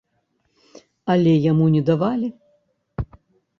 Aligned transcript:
Але 1.17 1.33
яму 1.51 1.65
не 1.75 1.83
давалі. 1.91 2.33